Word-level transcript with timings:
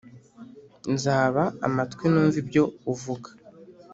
nzaba 0.93 1.43
amatwi 1.67 2.05
numve 2.11 2.37
ibyo 2.43 2.63
uvuga 2.91 3.29